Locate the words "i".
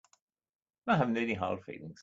0.87-0.97